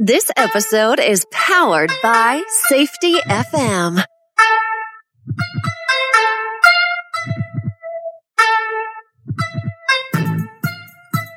[0.00, 4.04] This episode is powered by Safety FM.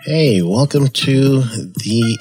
[0.03, 2.19] Hey, welcome to the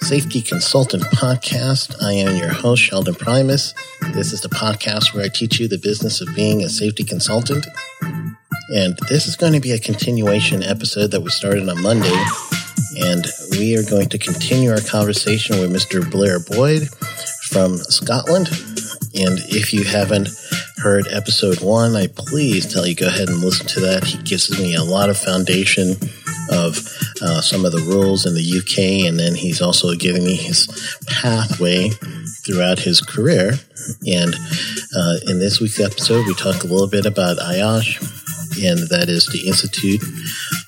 [0.00, 2.02] Safety Consultant Podcast.
[2.02, 3.72] I am your host, Sheldon Primus.
[4.12, 7.64] This is the podcast where I teach you the business of being a safety consultant.
[8.74, 12.24] And this is going to be a continuation episode that we started on Monday.
[12.98, 13.24] And
[13.58, 16.08] we are going to continue our conversation with Mr.
[16.10, 16.88] Blair Boyd
[17.48, 18.48] from Scotland.
[19.14, 20.28] And if you haven't
[20.78, 24.04] heard episode one, I please tell you go ahead and listen to that.
[24.04, 25.92] He gives me a lot of foundation
[26.50, 26.76] of
[27.22, 30.68] uh, some of the rules in the UK, and then he's also giving me his
[31.06, 31.88] pathway
[32.44, 33.52] throughout his career.
[34.06, 34.34] And
[34.96, 39.26] uh, in this week's episode, we talk a little bit about IOSH, and that is
[39.26, 40.02] the Institute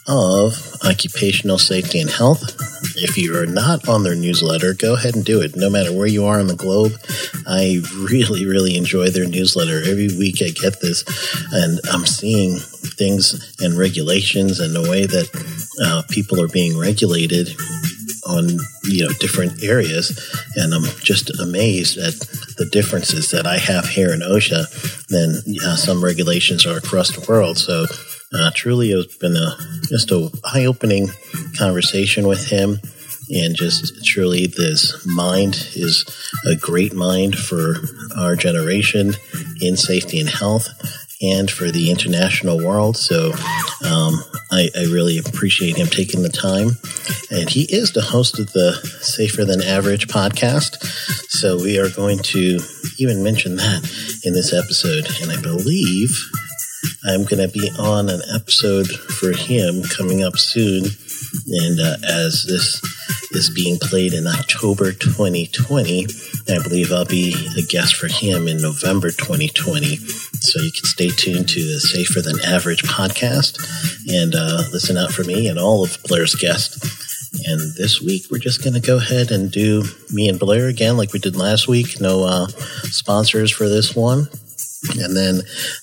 [0.07, 2.68] of Occupational Safety and Health.
[2.97, 5.57] If you are not on their newsletter, go ahead and do it.
[5.57, 6.93] No matter where you are on the globe,
[7.47, 9.79] I really, really enjoy their newsletter.
[9.79, 11.05] Every week I get this,
[11.53, 12.59] and I'm seeing
[12.97, 15.29] things and regulations and the way that
[15.85, 17.49] uh, people are being regulated
[18.27, 18.45] on
[18.85, 20.13] you know different areas
[20.57, 22.15] and i'm just amazed at
[22.59, 24.69] the differences that i have here in osha
[25.07, 27.87] than uh, some regulations are across the world so
[28.35, 29.57] uh, truly it's been a
[29.89, 31.09] just a eye-opening
[31.57, 32.79] conversation with him
[33.31, 36.05] and just truly this mind is
[36.47, 37.77] a great mind for
[38.17, 39.13] our generation
[39.61, 40.69] in safety and health
[41.21, 42.97] and for the international world.
[42.97, 43.33] So
[43.85, 46.71] um, I, I, really appreciate him taking the time.
[47.31, 50.83] And he is the host of the Safer Than Average podcast.
[51.29, 52.61] So we are going to
[52.99, 55.09] even mention that in this episode.
[55.21, 56.11] And I believe
[57.07, 60.85] I'm going to be on an episode for him coming up soon.
[61.47, 62.83] And uh, as this
[63.33, 66.07] is being played in October 2020,
[66.49, 69.97] I believe I'll be a guest for him in November 2020.
[69.97, 73.63] So you can stay tuned to the Safer Than Average podcast
[74.09, 77.07] and uh, listen out for me and all of Blair's guests.
[77.47, 80.97] And this week, we're just going to go ahead and do me and Blair again,
[80.97, 82.01] like we did last week.
[82.01, 82.49] No uh,
[82.91, 84.29] sponsors for this one.
[85.01, 85.43] And then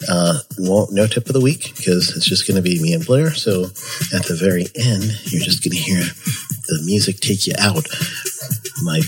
[0.10, 3.34] uh, no tip of the week because it's just going to be me and Blair.
[3.34, 3.66] So
[4.16, 6.04] at the very end, you're just going to hear
[6.68, 7.88] the music take you out.
[8.84, 9.02] My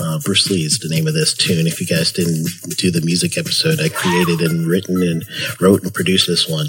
[0.00, 1.66] uh, Bruce Lee is the name of this tune.
[1.66, 5.24] If you guys didn't do the music episode, I created and written and
[5.60, 6.68] wrote and produced this one.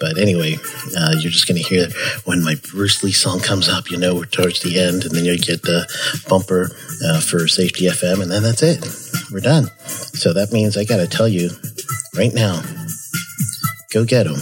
[0.00, 0.56] But anyway,
[0.96, 1.88] uh, you're just going to hear
[2.24, 5.24] when my Bruce Lee song comes up, you know we're towards the end, and then
[5.24, 5.88] you get the
[6.28, 6.70] bumper
[7.04, 8.84] uh, for Safety FM, and then that's it.
[9.32, 9.68] We're done.
[9.86, 11.50] So that means I got to tell you
[12.18, 12.60] right now
[13.92, 14.40] go get them.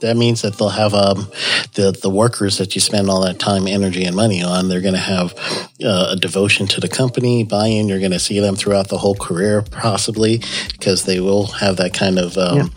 [0.00, 1.30] that means that they'll have um,
[1.74, 4.68] the the workers that you spend all that time, energy, and money on.
[4.68, 5.34] They're going to have
[5.82, 7.88] uh, a devotion to the company, buy-in.
[7.88, 10.42] You're going to see them throughout the whole career, possibly,
[10.72, 12.68] because they will have that kind of, um, yeah.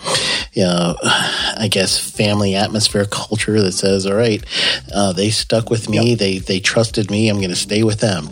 [0.54, 0.96] you know,
[1.62, 4.44] I guess, family atmosphere culture that says, "All right,
[4.94, 6.10] uh, they stuck with me.
[6.10, 6.20] Yep.
[6.20, 7.30] They they trusted me.
[7.30, 8.30] I'm going to stay with them."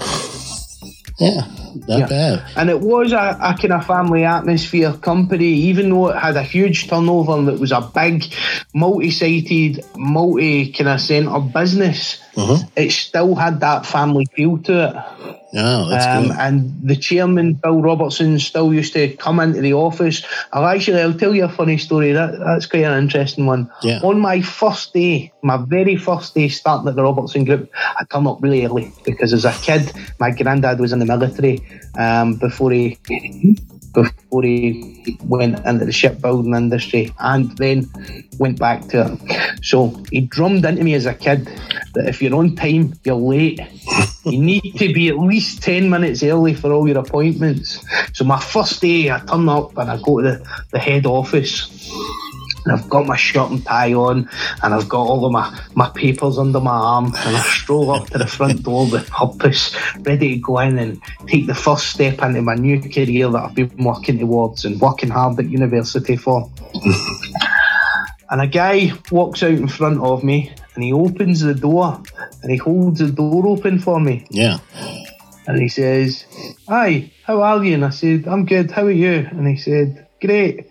[1.20, 1.42] Yeah,
[1.88, 2.08] not yeah.
[2.08, 2.44] bad.
[2.56, 6.44] And it was a, a kind of family atmosphere company, even though it had a
[6.44, 8.24] huge turnover and it was a big,
[8.74, 12.24] multi-sided, multi kind of centre business.
[12.36, 12.70] Mm-hmm.
[12.78, 15.39] It still had that family feel to it.
[15.54, 16.36] Oh, that's um, good.
[16.40, 20.24] And the chairman, Bill Robertson, still used to come into the office.
[20.54, 22.12] I'll actually, I'll tell you a funny story.
[22.12, 23.72] That, that's quite an interesting one.
[23.82, 24.00] Yeah.
[24.04, 28.28] On my first day, my very first day starting at the Robertson Group, I come
[28.28, 31.62] up really early because as a kid, my granddad was in the military
[31.98, 33.00] um, before he
[33.94, 37.90] before he went into the shipbuilding industry and then
[38.38, 39.66] went back to it.
[39.66, 41.46] So he drummed into me as a kid
[41.94, 43.60] that if you're on time, you're late.
[44.26, 47.84] You need to be at least 10 minutes early for all your appointments.
[48.14, 51.90] So my first day, I turn up and I go to the, the head office
[52.66, 54.30] and I've got my shirt and tie on,
[54.62, 58.08] and I've got all of my, my papers under my arm, and I stroll up
[58.10, 62.22] to the front door with purpose, ready to go in and take the first step
[62.22, 66.50] into my new career that I've been working towards and working hard at university for.
[68.30, 72.02] and a guy walks out in front of me, and he opens the door,
[72.42, 74.26] and he holds the door open for me.
[74.30, 74.60] Yeah.
[75.46, 76.24] And he says,
[76.70, 77.74] Hi, how are you?
[77.74, 79.28] And I said, I'm good, how are you?
[79.30, 80.68] And he said, Great.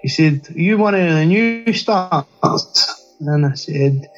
[0.00, 3.02] He said, Are you one of the new starts?
[3.20, 4.08] And I said,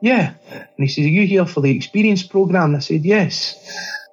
[0.00, 0.34] Yeah.
[0.50, 2.70] And he said, Are you here for the experience program?
[2.70, 3.54] And I said, Yes.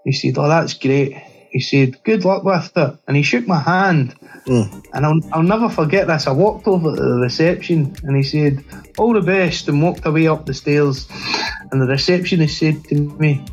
[0.06, 1.18] He said, Oh, that's great.
[1.50, 4.14] he said, "Good luck with it," and he shook my hand.
[4.50, 4.86] Mm.
[4.94, 6.26] And I'll, I'll never forget this.
[6.26, 8.64] I walked over to the reception and he said,
[8.98, 11.08] All the best, and walked away up the stairs.
[11.72, 13.46] And the receptionist said to me,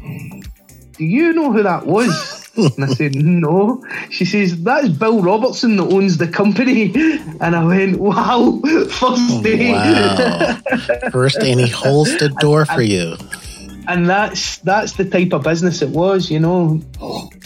[0.94, 2.50] Do you know who that was?
[2.56, 3.84] and I said, No.
[4.10, 6.93] She says, That's Bill Robertson that owns the company.
[7.40, 9.72] And I went, Wow, first day.
[9.72, 10.60] Wow.
[11.10, 13.16] First, and he holds the door for you.
[13.88, 16.82] And that's that's the type of business it was, you know.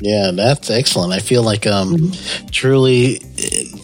[0.00, 1.12] Yeah, that's excellent.
[1.12, 2.12] I feel like um
[2.50, 3.20] truly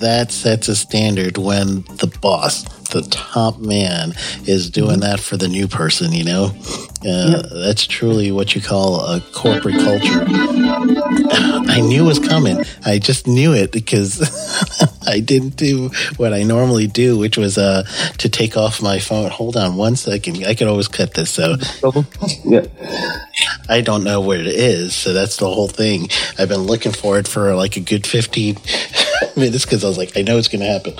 [0.01, 4.13] that sets a standard when the boss, the top man,
[4.47, 6.51] is doing that for the new person, you know?
[7.07, 10.25] Uh, That's truly what you call a corporate culture.
[11.69, 12.65] I knew it was coming.
[12.85, 14.21] I just knew it because
[15.07, 17.85] I didn't do what I normally do, which was uh,
[18.19, 19.31] to take off my phone.
[19.31, 20.45] Hold on one second.
[20.47, 21.31] I could always cut this.
[21.31, 21.57] So
[22.45, 22.67] Yeah.
[23.69, 24.95] I don't know where it is.
[24.95, 26.09] So that's the whole thing.
[26.39, 28.57] I've been looking for it for like a good 15
[29.37, 30.95] minutes because I was like, I know it's going to happen.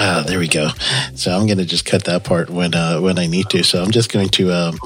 [0.00, 0.68] Ah, there we go.
[1.14, 3.64] So I'm going to just cut that part when uh, when I need to.
[3.64, 4.78] So I'm just going to um,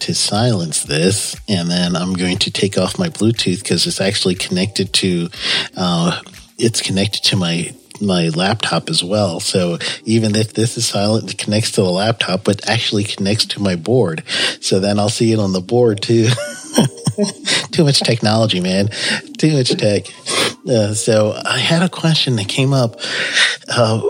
[0.00, 4.34] to silence this, and then I'm going to take off my Bluetooth because it's actually
[4.34, 5.28] connected to
[5.76, 6.20] uh,
[6.58, 9.40] it's connected to my my laptop as well.
[9.40, 13.60] So even if this is silent, it connects to the laptop, but actually connects to
[13.60, 14.22] my board.
[14.60, 16.28] So then I'll see it on the board too.
[17.72, 18.88] Too much technology, man.
[19.38, 20.04] Too much tech.
[20.68, 23.00] Uh, so I had a question that came up.
[23.68, 24.02] Uh,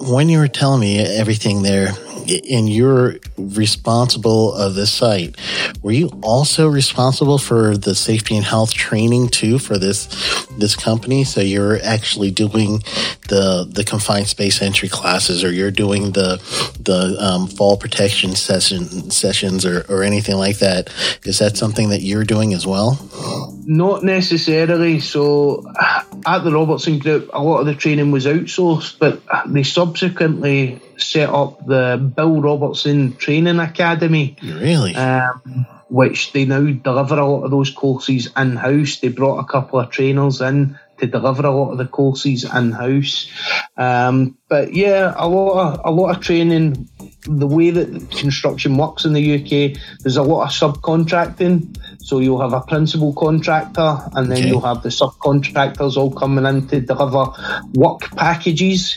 [0.00, 1.92] when you were telling me everything there,
[2.28, 5.36] and you're responsible of this site,
[5.82, 10.06] were you also responsible for the safety and health training too for this
[10.58, 11.24] this company?
[11.24, 12.82] So you're actually doing
[13.28, 16.36] the the confined space entry classes, or you're doing the
[16.80, 20.92] the um, fall protection session sessions, or, or anything like that.
[21.24, 22.98] Is that something that you're doing as well?
[23.64, 25.00] Not necessarily.
[25.00, 25.64] So
[26.26, 31.28] at the Robertson Group, a lot of the training was outsourced, but they subsequently set
[31.30, 34.94] up the Bill Robertson Training Academy, Really?
[34.94, 38.98] um, which they now deliver a lot of those courses in house.
[38.98, 42.72] They brought a couple of trainers in to deliver a lot of the courses in
[42.72, 43.30] house.
[43.76, 46.88] Um, but yeah, a lot of a lot of training.
[47.24, 51.76] The way that construction works in the UK, there's a lot of subcontracting.
[52.00, 54.48] So you'll have a principal contractor, and then Okay.
[54.48, 57.26] you'll have the subcontractors all coming in to deliver
[57.74, 58.96] work packages.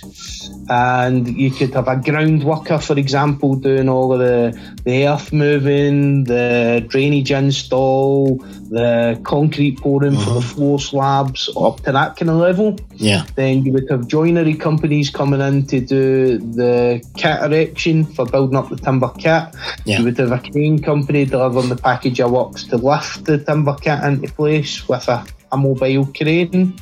[0.69, 5.33] And you could have a ground worker, for example, doing all of the, the earth
[5.33, 8.37] moving, the drainage install,
[8.69, 12.77] the concrete pouring for the floor slabs, up to that kind of level.
[12.95, 13.25] yeah.
[13.35, 18.55] Then you would have joinery companies coming in to do the kit erection for building
[18.55, 19.43] up the timber kit.
[19.85, 19.99] Yeah.
[19.99, 23.75] You would have a crane company delivering the package of works to lift the timber
[23.75, 26.79] kit into place with a, a mobile crane.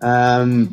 [0.00, 0.72] Um,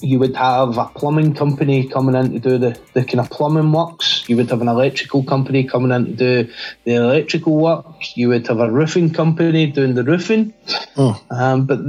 [0.00, 3.72] you would have a plumbing company coming in to do the, the kind of plumbing
[3.72, 4.24] works.
[4.28, 6.52] You would have an electrical company coming in to do
[6.84, 7.86] the electrical work.
[8.16, 10.54] You would have a roofing company doing the roofing.
[10.96, 11.80] Oh, Um, but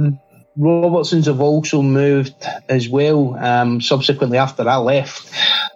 [0.56, 2.34] Robertsons have also moved
[2.68, 3.36] as well.
[3.36, 5.32] Um, subsequently, after I left,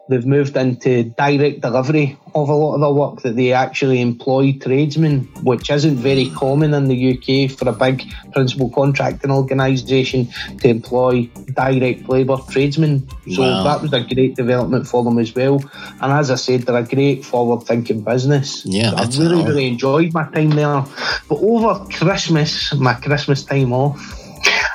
[0.08, 4.52] they've moved into direct delivery of a lot of the work that they actually employ
[4.60, 10.28] tradesmen, which isn't very common in the UK for a big principal contracting organisation
[10.60, 11.22] to employ
[11.54, 13.08] direct labour tradesmen.
[13.32, 13.62] So Wow.
[13.64, 15.62] that was a great development for them as well.
[16.00, 18.62] And as I said, they're a great forward-thinking business.
[18.66, 19.46] Yeah, So I really, all.
[19.48, 20.84] really enjoyed my time there.
[21.28, 23.98] But over Christmas, my Christmas time off,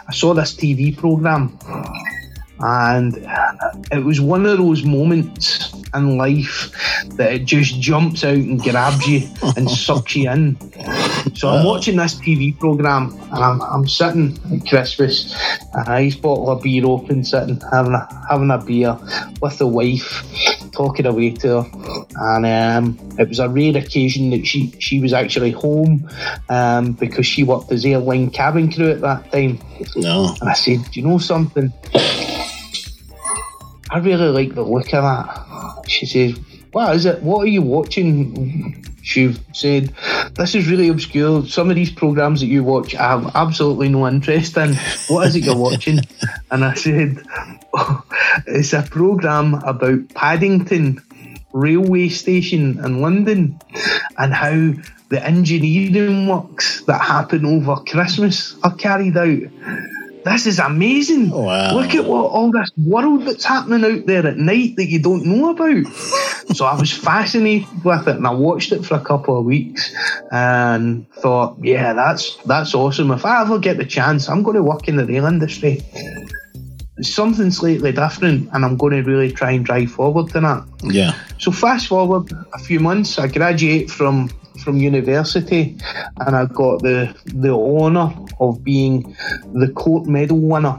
[0.08, 1.60] I saw this TV program,
[2.60, 3.16] and
[3.92, 6.72] it was one of those moments in life
[7.16, 10.58] that it just jumps out and grabs you and sucks you in.
[11.36, 15.36] So I'm watching this TV program, and I'm, I'm sitting at Christmas,
[15.74, 18.98] a nice bottle of beer open, sitting having a having a beer
[19.42, 20.24] with the wife,
[20.72, 25.14] talking away to her, and um, it was a rare occasion that she she was
[25.14, 26.10] actually home
[26.50, 29.60] um, because she worked as airline cabin crew at that time.
[29.96, 30.36] no.
[30.42, 31.74] And I said, Do you know something?
[33.92, 35.90] I really like the look of that.
[35.90, 36.40] She says,
[36.72, 37.22] What is it?
[37.22, 38.86] What are you watching?
[39.02, 39.94] She said,
[40.36, 41.46] This is really obscure.
[41.48, 44.76] Some of these programs that you watch, I have absolutely no interest in.
[45.08, 46.00] What is it you're watching?
[46.52, 47.22] And I said,
[47.76, 48.04] "Oh,
[48.48, 51.00] It's a program about Paddington
[51.54, 53.60] railway station in London
[54.18, 54.74] and how
[55.10, 59.40] the engineering works that happen over Christmas are carried out.
[60.26, 61.32] This is amazing.
[61.34, 61.74] Oh, wow.
[61.74, 65.26] Look at what all this world that's happening out there at night that you don't
[65.26, 65.94] know about.
[66.54, 69.94] so I was fascinated with it and I watched it for a couple of weeks
[70.32, 73.12] and thought, yeah, that's that's awesome.
[73.12, 75.82] If I ever get the chance, I'm going to work in the rail industry.
[77.02, 80.68] Something slightly different and I'm going to really try and drive forward to that.
[80.84, 81.18] Yeah.
[81.38, 84.30] So fast forward a few months, I graduate from
[84.64, 85.78] from university,
[86.18, 89.16] and I got the the honour of being
[89.54, 90.78] the Court Medal winner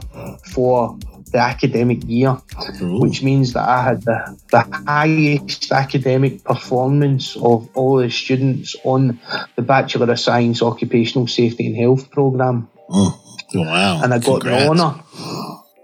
[0.53, 0.97] for
[1.31, 2.37] the academic year,
[2.81, 2.99] Ooh.
[2.99, 9.19] which means that I had the, the highest academic performance of all the students on
[9.55, 12.69] the Bachelor of Science Occupational Safety and Health programme.
[12.89, 13.13] Mm.
[13.55, 14.01] Wow.
[14.03, 14.63] And I got Congrats.
[14.63, 15.03] the honour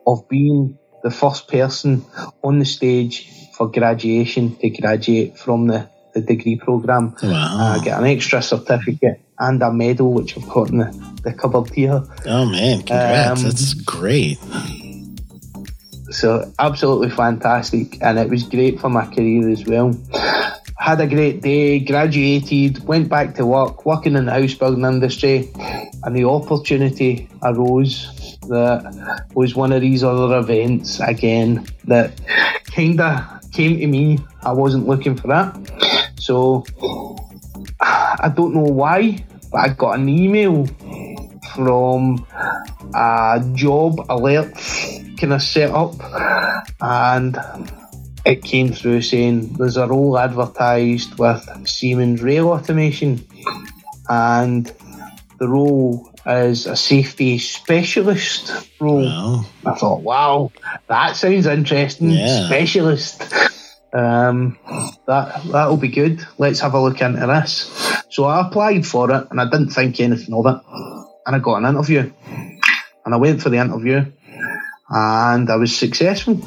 [0.06, 2.06] of being the first person
[2.44, 5.90] on the stage for graduation to graduate from the,
[6.22, 7.16] the degree programme.
[7.22, 7.76] Wow.
[7.80, 11.74] I get an extra certificate and a medal, which I've got in the, the cupboard
[11.74, 12.04] here.
[12.26, 13.40] Oh man, congrats!
[13.40, 14.40] Um, That's great.
[16.10, 19.94] So absolutely fantastic, and it was great for my career as well.
[20.80, 25.52] Had a great day, graduated, went back to work, working in the house building industry,
[26.04, 32.22] and the opportunity arose that was one of these other events again that
[32.72, 34.20] kind of came to me.
[34.44, 35.54] I wasn't looking for that,
[36.28, 36.66] so
[37.82, 40.68] I don't know why, but I got an email
[41.56, 42.28] from
[42.94, 44.54] a job alert
[45.18, 45.96] kind of set up
[46.82, 47.38] and
[48.26, 53.26] it came through saying there's a role advertised with Siemens Rail Automation
[54.10, 54.72] and
[55.40, 59.06] the role is a safety specialist role.
[59.06, 59.46] Wow.
[59.66, 60.52] I thought, wow,
[60.88, 62.12] that sounds interesting.
[62.12, 62.48] Yeah.
[62.48, 63.24] Specialist.
[63.94, 64.58] Um,
[65.08, 66.26] that that'll be good.
[66.38, 68.04] Let's have a look into this.
[68.10, 70.62] So I applied for it, and I didn't think anything of it,
[71.26, 72.12] and I got an interview,
[73.06, 74.06] and I went for the interview,
[74.90, 76.40] and I was successful.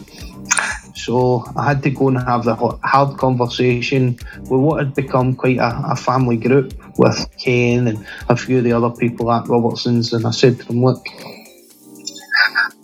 [0.94, 5.58] So I had to go and have the hard conversation with what had become quite
[5.58, 10.12] a, a family group with Ken and a few of the other people at Robertson's,
[10.12, 11.06] and I said to them, "Look,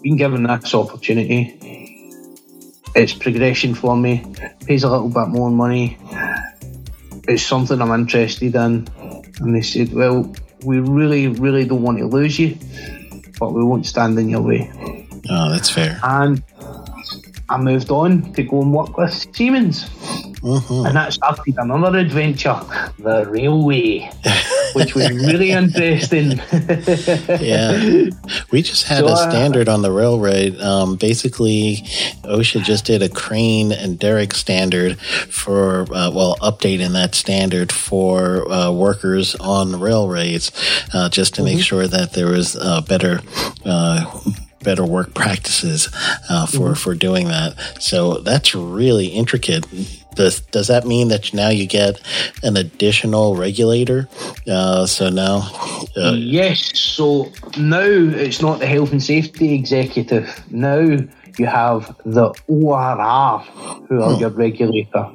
[0.03, 1.75] been given this opportunity.
[2.97, 4.25] It's progression for me,
[4.67, 5.99] pays a little bit more money.
[7.29, 8.88] It's something I'm interested in.
[9.41, 10.35] And they said, Well,
[10.65, 12.57] we really, really don't want to lose you,
[13.38, 14.73] but we won't stand in your way.
[15.29, 16.00] Oh, that's fair.
[16.03, 16.43] And
[17.49, 19.85] I moved on to go and work with Siemens.
[20.41, 22.59] hmm And that started another adventure,
[22.99, 24.11] the railway,
[24.76, 26.40] which was really interesting.
[27.40, 28.11] Yeah.
[28.52, 30.61] We just had So, a uh, standard on the railroad.
[30.61, 31.76] Um, basically,
[32.25, 38.50] OSHA just did a crane and derrick standard for, uh, well, updating that standard for
[38.50, 40.50] uh, workers on railroads,
[40.95, 41.56] uh, just to Mm-hmm.
[41.56, 43.21] make sure that there was uh, better.
[43.64, 44.21] Uh,
[44.64, 45.88] better work practices
[46.28, 46.75] uh, for Mm-hmm.
[46.75, 49.64] for doing that so that's really intricate
[50.16, 52.00] does does that mean that now you get
[52.42, 54.08] an additional regulator
[54.50, 55.49] uh, so now
[55.96, 60.28] uh, Yes, so now it's not the health and safety executive.
[60.50, 60.78] Now
[61.38, 63.38] you have the ORR,
[63.88, 65.06] who are your regulator.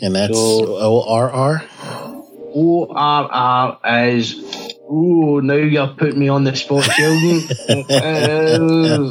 [0.00, 1.62] And that's So- ORR?
[2.54, 4.34] ORR is.
[4.94, 7.48] Oh, now you're putting me on the spot, Sheldon.
[7.88, 9.08] Uh,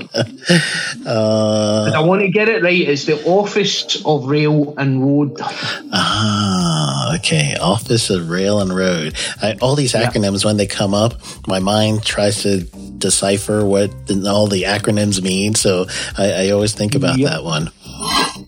[1.05, 2.79] Uh, I want to get it right.
[2.81, 5.37] It's the Office of Rail and Road.
[5.41, 7.55] ah, okay.
[7.59, 9.15] Office of Rail and Road.
[9.41, 11.15] I, all these acronyms, when they come up,
[11.47, 15.55] my mind tries to decipher what the, all the acronyms mean.
[15.55, 17.29] So I, I always think about Yep.
[17.31, 17.71] that one.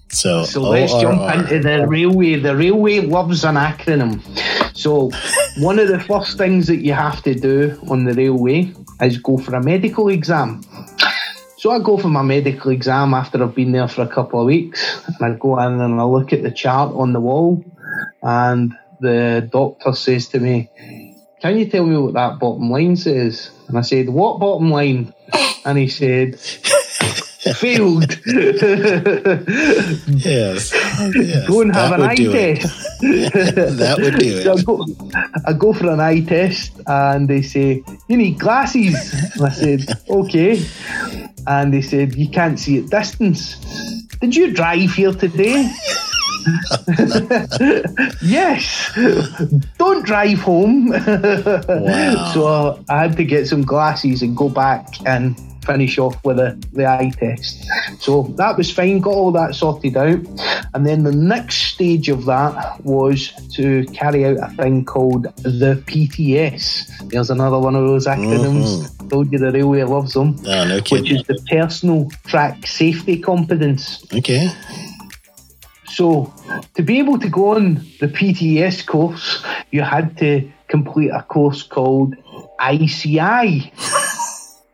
[0.10, 2.36] So, let's jump into the railway.
[2.36, 4.22] The railway loves an acronym.
[4.76, 5.12] So
[5.60, 9.38] one of the first things that you have to do on the railway is go
[9.38, 10.64] for a medical exam.
[11.58, 14.48] So I go for my medical exam after I've been there for a couple of
[14.48, 17.64] weeks, and I go in and I look at the chart on the wall,
[18.22, 20.70] and the doctor says to me,
[21.42, 25.14] "Can you tell me what that bottom line says?" And I said, "What bottom line?"
[25.66, 26.38] And he said,
[27.56, 28.18] "Failed."
[30.08, 30.72] Yes.
[30.74, 31.48] yes.
[31.48, 32.74] go and have that an eye test.
[33.02, 34.66] That would do So I it.
[34.66, 34.86] go,
[35.48, 38.96] I go for an eye test and they say, You need glasses.
[39.36, 40.64] And I said, Okay.
[41.48, 43.56] And they said, You can't see at distance.
[44.22, 45.70] Did you drive here today?
[48.22, 48.92] yes.
[49.78, 50.90] Don't drive home.
[50.90, 52.32] Wow.
[52.34, 56.62] So I had to get some glasses and go back and finish off with the,
[56.74, 57.65] the eye test.
[58.00, 60.20] So that was fine, got all that sorted out.
[60.74, 65.84] And then the next stage of that was to carry out a thing called the
[65.86, 67.10] PTS.
[67.10, 68.84] There's another one of those acronyms.
[68.84, 69.08] Mm-hmm.
[69.10, 70.36] told you the railway loves them.
[70.46, 74.05] Oh, no Which is the personal track safety competence.
[74.13, 74.50] Okay.
[75.88, 76.34] So,
[76.74, 81.62] to be able to go on the PTS course, you had to complete a course
[81.62, 82.15] called
[82.60, 83.72] ICI.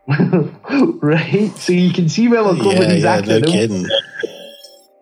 [1.02, 1.52] right?
[1.56, 3.86] So you can see where we're going with Yeah, these yeah, no kidding.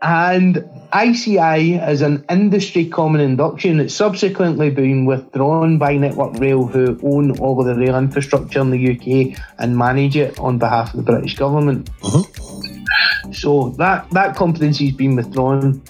[0.02, 3.80] And ICI is an industry common induction.
[3.80, 8.70] It's subsequently been withdrawn by Network Rail, who own all of the rail infrastructure in
[8.70, 11.90] the UK and manage it on behalf of the British government.
[12.02, 13.32] Mm-hmm.
[13.34, 15.82] So that, that competency has been withdrawn.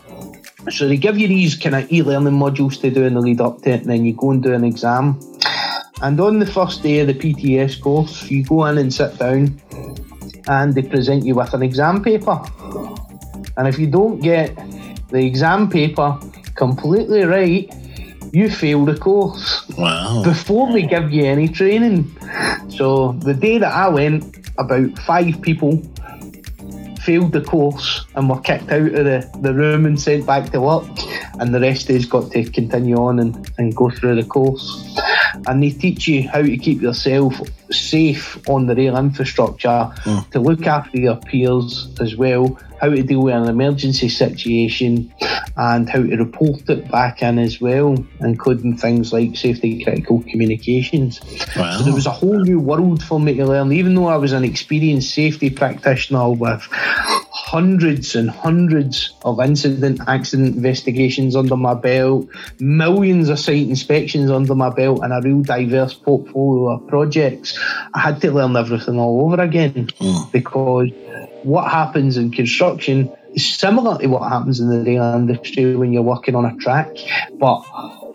[0.69, 3.61] So they give you these kind of e-learning modules to do in the lead up
[3.63, 5.19] to it, and then you go and do an exam.
[6.01, 9.59] And on the first day of the PTS course, you go in and sit down,
[10.47, 12.39] and they present you with an exam paper.
[13.57, 14.55] And if you don't get
[15.09, 16.17] the exam paper
[16.55, 17.73] completely right,
[18.31, 20.21] you fail the course Wow.
[20.23, 22.15] before they give you any training.
[22.69, 25.81] So the day that I went, about five people
[27.01, 30.59] failed the course and were kicked out of the, the room and sent back to
[30.59, 30.83] work.
[31.39, 34.83] And the rest of us got to continue on and, and go through the course.
[35.45, 37.39] And they teach you how to keep yourself
[37.71, 40.19] safe on the rail infrastructure, hmm.
[40.31, 45.13] to look after your peers as well, how to deal with an emergency situation,
[45.55, 51.19] and how to report it back in as well, including things like safety critical communications.
[51.55, 51.77] Wow.
[51.77, 54.33] So there was a whole new world for me to learn, even though I was
[54.33, 56.67] an experienced safety practitioner with
[57.47, 62.27] hundreds and hundreds of incident accident investigations under my belt,
[62.59, 67.57] millions of site inspections under my belt, and a real diverse portfolio of projects.
[67.93, 70.29] I had to learn everything all over again hmm.
[70.33, 70.89] because
[71.43, 76.01] what happens in construction is similar to what happens in the rail industry when you're
[76.01, 76.89] working on a track,
[77.39, 77.63] but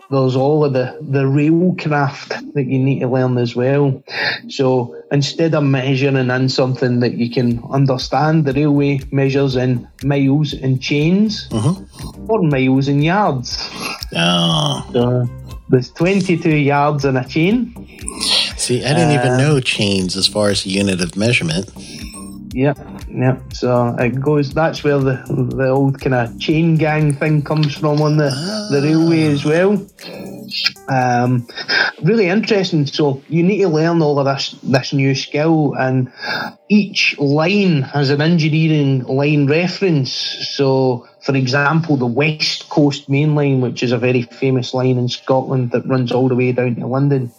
[0.09, 4.03] there's all of the, the rail craft that you need to learn as well.
[4.49, 10.53] So instead of measuring in something that you can understand, the railway measures in miles
[10.53, 11.47] and chains
[12.27, 13.69] or miles and yards.
[14.15, 14.87] Oh.
[14.93, 15.29] So
[15.69, 17.73] there's 22 yards in a chain.
[18.57, 21.69] See, I didn't Uh, even know chains as far as a unit of measurement.
[22.53, 22.77] Yep,
[23.13, 23.53] yep.
[23.53, 24.53] So it goes.
[24.53, 25.23] That's where the
[25.55, 28.29] the old kind of chain gang thing comes from on the
[28.71, 29.85] the railway as well.
[30.87, 31.47] Um,
[32.03, 32.85] really interesting.
[32.85, 36.11] So you need to learn all of this this new skill, and
[36.69, 40.11] each line has an engineering line reference.
[40.11, 45.07] So, for example, the West Coast Main Line, which is a very famous line in
[45.07, 47.31] Scotland that runs all the way down to London,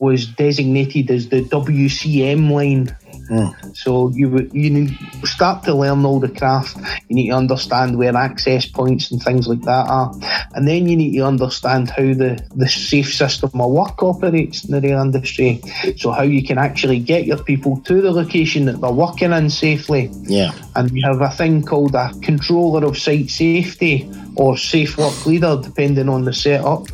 [0.00, 2.96] was designated as the WCM line.
[3.30, 3.76] Mm.
[3.76, 6.76] So you you need start to learn all the craft.
[7.08, 10.12] You need to understand where access points and things like that are,
[10.54, 14.72] and then you need to understand how the the safe system of work operates in
[14.72, 15.62] the rail industry.
[15.96, 19.48] So how you can actually get your people to the location that they're working in
[19.48, 20.10] safely.
[20.22, 20.52] Yeah.
[20.74, 25.56] And we have a thing called a controller of site safety or safe work leader,
[25.62, 26.88] depending on the setup.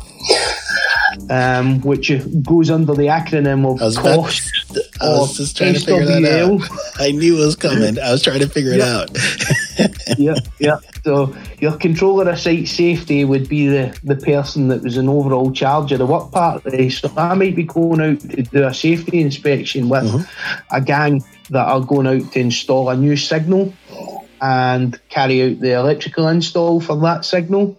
[1.29, 2.11] Um, which
[2.43, 4.57] goes under the acronym of COSS
[5.01, 6.61] I was just trying to figure that out.
[6.99, 7.99] I knew it was coming.
[7.99, 9.09] I was trying to figure it out.
[10.17, 10.77] yeah, yeah.
[11.03, 15.51] So your controller of site safety would be the, the person that was in overall
[15.51, 16.89] charge of the work party.
[16.89, 20.27] So I might be going out to do a safety inspection with
[20.71, 23.73] a gang that are going out to install a new signal
[24.41, 27.77] and carry out the electrical install for that signal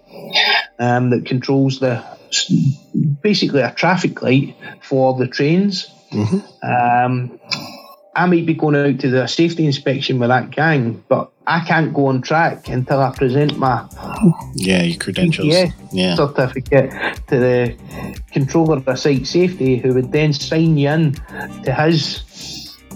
[0.78, 2.04] um, that controls the
[3.22, 5.88] basically a traffic light for the trains.
[6.62, 7.38] Um,
[8.16, 11.94] I might be going out to the safety inspection with that gang, but I can't
[11.94, 13.88] go on track until I present my
[14.54, 15.46] Yeah, your credentials.
[15.92, 16.16] Yeah.
[16.16, 16.90] certificate
[17.28, 17.76] to the
[18.32, 21.12] controller of site safety, who would then sign you in
[21.64, 22.22] to his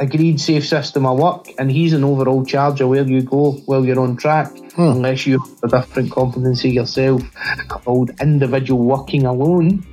[0.00, 3.84] agreed safe system of work, and he's an overall charge of where you go while
[3.84, 4.82] you're on track, hmm.
[4.82, 7.22] unless you have a different competency yourself
[7.68, 9.84] called individual working alone,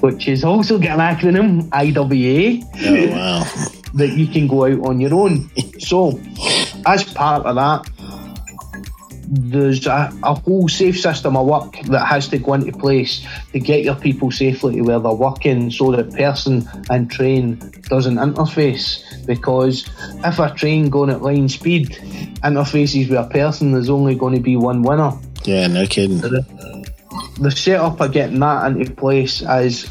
[0.00, 3.44] which is also got an acronym IWA Oh, wow.
[3.94, 5.50] that you can go out on your own.
[5.78, 6.18] so,
[6.86, 7.88] as part of that,
[9.30, 13.60] there's a, a whole safe system of work that has to go into place to
[13.60, 17.56] get your people safely to where they're working so that person and train
[17.88, 19.02] doesn't interface.
[19.26, 19.88] Because
[20.24, 21.90] if a train going at line speed
[22.42, 25.12] interfaces with a person, there's only going to be one winner
[25.44, 26.18] Yeah, no kidding.
[27.38, 29.88] the setup of getting that into place is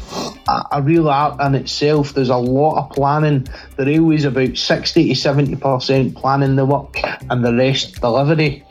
[0.48, 2.12] a, a real art in itself.
[2.12, 3.46] There's a lot of planning.
[3.76, 6.96] The railway's about 60 to 70% planning the work
[7.30, 8.64] and the rest delivery.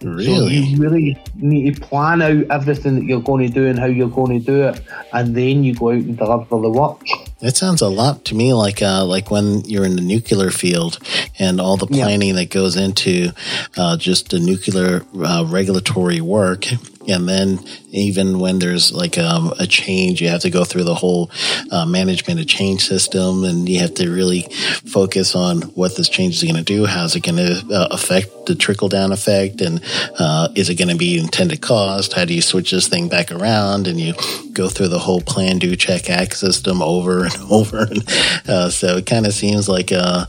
[0.00, 0.58] So Really?
[0.58, 4.08] you really need to plan out everything that you're going to do and how you're
[4.08, 4.80] going to do it,
[5.12, 7.02] and then you go out and deliver the work.
[7.40, 10.98] It sounds a lot to me like uh, like when you're in the nuclear field
[11.38, 12.34] and all the planning yeah.
[12.34, 13.32] that goes into
[13.76, 16.66] uh, just the nuclear uh, regulatory work
[17.08, 17.58] and then
[17.90, 21.30] even when there's like um, a change, you have to go through the whole
[21.70, 24.42] uh, management of change system, and you have to really
[24.86, 26.86] focus on what this change is going to do.
[26.86, 29.82] How's it going to uh, affect the trickle down effect, and
[30.18, 32.12] uh, is it going to be intended cost?
[32.12, 33.86] How do you switch this thing back around?
[33.86, 34.14] And you
[34.52, 37.82] go through the whole plan, do, check, act system over and over.
[37.82, 38.08] And,
[38.48, 40.26] uh, so it kind of seems like uh,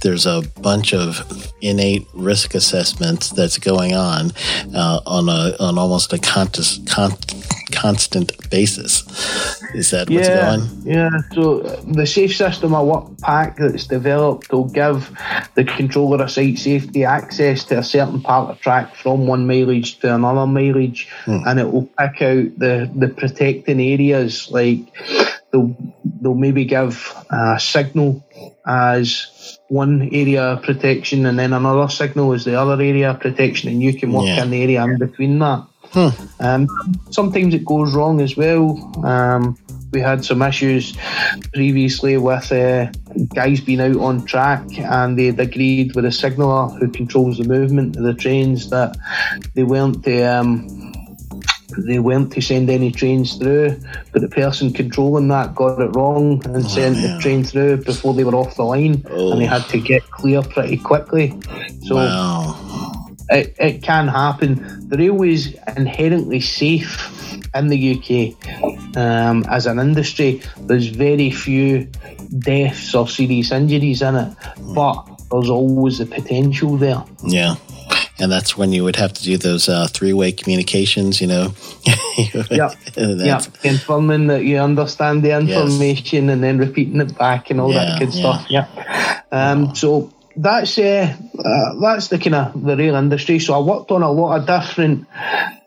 [0.00, 4.32] there's a bunch of innate risk assessments that's going on
[4.74, 6.42] uh, on a on almost a con-
[7.10, 9.02] con- constant basis.
[9.74, 10.82] Is that what's yeah, going?
[10.84, 11.10] Yeah.
[11.32, 15.10] So the safe system of work pack that's developed will give
[15.54, 19.98] the controller of site safety access to a certain part of track from one mileage
[20.00, 21.38] to another mileage, hmm.
[21.46, 24.80] and it will pick out the the protecting areas like.
[25.52, 25.76] They'll,
[26.22, 28.26] they'll maybe give a signal
[28.66, 33.68] as one area of protection and then another signal as the other area of protection
[33.68, 34.42] and you can work yeah.
[34.42, 35.66] in the area in between that.
[35.92, 36.08] Hmm.
[36.40, 36.68] Um,
[37.10, 38.92] sometimes it goes wrong as well.
[39.04, 39.58] Um,
[39.92, 40.96] we had some issues
[41.52, 42.90] previously with uh,
[43.34, 47.96] guys being out on track and they'd agreed with a signaller who controls the movement
[47.96, 48.96] of the trains that
[49.54, 50.66] they weren't the um,
[51.78, 53.80] they weren't to send any trains through,
[54.12, 57.16] but the person controlling that got it wrong and oh, sent man.
[57.16, 59.32] the train through before they were off the line, oh.
[59.32, 61.38] and they had to get clear pretty quickly.
[61.86, 62.61] So wow.
[63.30, 64.88] It, it can happen.
[64.88, 67.10] The railway is inherently safe
[67.54, 70.42] in the UK um, as an industry.
[70.60, 71.90] There's very few
[72.38, 74.36] deaths or serious injuries in it,
[74.74, 77.04] but there's always the potential there.
[77.24, 77.56] Yeah
[78.22, 81.20] and that's when you would have to do those uh, three-way communications.
[81.20, 81.54] You know,
[82.50, 86.32] yeah, yeah, confirming that you understand the information yes.
[86.32, 88.20] and then repeating it back and all yeah, that good yeah.
[88.20, 88.46] stuff.
[88.50, 93.38] Yeah, um, so that's uh, uh, that's the kind of the rail industry.
[93.38, 95.06] So I worked on a lot of different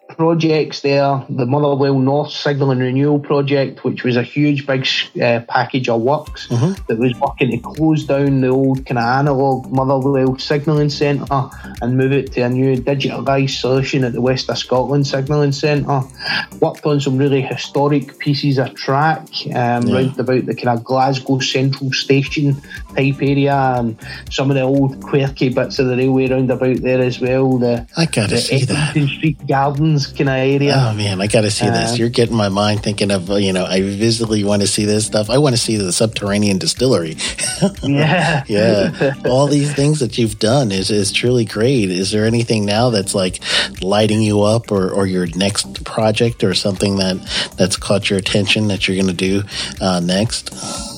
[0.09, 1.23] projects there.
[1.29, 4.87] The Motherwell North Signal and Renewal Project, which was a huge big
[5.21, 6.73] uh, package of works mm-hmm.
[6.87, 11.49] that was working to close down the old kind of analogue Motherwell Signalling Centre
[11.81, 16.01] and move it to a new digitalised solution at the West of Scotland Signalling Centre.
[16.61, 19.95] Worked on some really historic pieces of track um, yeah.
[19.95, 22.61] round about the kind of Glasgow Central Station
[22.95, 23.97] type area and
[24.29, 27.57] some of the old quirky bits of the railway round about there as well.
[27.57, 28.91] The, I gotta the see that.
[28.91, 29.94] Street Gardens
[30.71, 31.97] Oh man, I got to see uh, this.
[31.97, 33.65] You're getting my mind thinking of you know.
[33.65, 35.29] I visibly want to see this stuff.
[35.29, 37.17] I want to see the subterranean distillery.
[37.83, 39.13] yeah, yeah.
[39.25, 41.89] All these things that you've done is is truly great.
[41.89, 43.39] Is there anything now that's like
[43.81, 47.17] lighting you up, or or your next project, or something that
[47.57, 49.43] that's caught your attention that you're going to do
[49.81, 50.94] uh, next?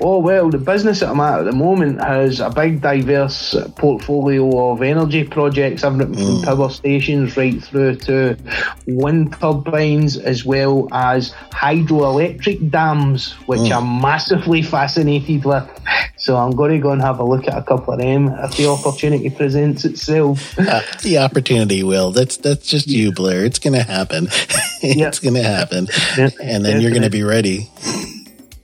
[0.00, 4.72] Oh well, the business that I'm at at the moment has a big, diverse portfolio
[4.72, 6.44] of energy projects, everything from mm.
[6.44, 8.36] power stations right through to
[8.86, 13.76] wind turbines, as well as hydroelectric dams, which mm.
[13.76, 15.68] I'm massively fascinated with.
[16.16, 18.56] So I'm going to go and have a look at a couple of them if
[18.56, 20.58] the opportunity presents itself.
[20.58, 22.10] Uh, the opportunity will.
[22.10, 23.44] That's that's just you, Blair.
[23.44, 24.26] It's going to happen.
[24.82, 25.20] it's yep.
[25.20, 26.82] going to happen, and then Definitely.
[26.82, 27.68] you're going to be ready.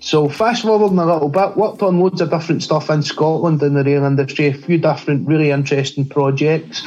[0.06, 3.74] So fast forwarding a little bit, worked on loads of different stuff in Scotland in
[3.74, 6.80] the rail industry, a few different really interesting projects.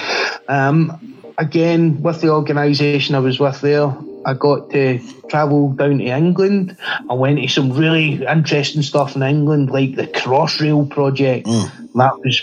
[0.47, 3.93] Um, again, with the organisation I was with there,
[4.25, 6.77] I got to travel down to England.
[7.09, 11.45] I went to some really interesting stuff in England, like the Crossrail project.
[11.45, 11.91] Mm.
[11.95, 12.41] That was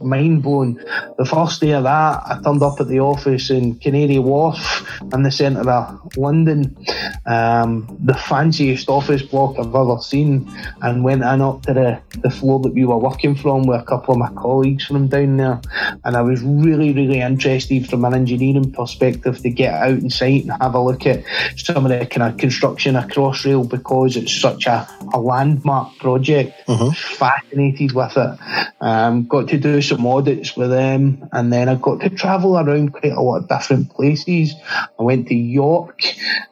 [0.00, 0.80] mind blowing.
[1.18, 5.22] The first day of that, I turned up at the office in Canary Wharf in
[5.22, 6.76] the centre of London,
[7.26, 10.50] um, the fanciest office block I've ever seen,
[10.82, 13.84] and went in up to the, the floor that we were working from with a
[13.84, 15.60] couple of my colleagues from down there.
[16.04, 20.44] And I was really, really interested from an engineering perspective to get out and sight
[20.44, 21.24] and have a look at
[21.56, 26.66] some of the kind of construction of Crossrail because it's such a, a landmark project.
[26.66, 26.90] Mm-hmm.
[26.90, 28.38] Fascinated with it.
[28.80, 32.92] Um, got to do some audits with them, and then I got to travel around
[32.92, 34.54] quite a lot of different places.
[34.98, 36.02] I went to York,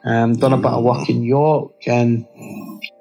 [0.03, 2.25] um, done a bit of work in York, and